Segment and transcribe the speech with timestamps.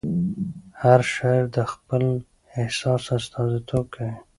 [0.81, 2.03] هر شاعر د خپل
[2.59, 4.13] احساس استازیتوب کوي.